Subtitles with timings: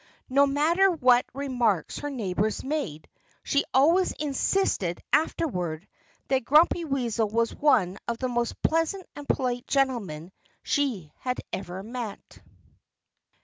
[0.29, 3.07] No matter what remarks her neighbors made,
[3.43, 5.87] she always insisted afterward
[6.27, 10.31] that Grumpy Weasel was one of the most pleasant and polite gentlemen
[10.63, 12.39] she had ever met.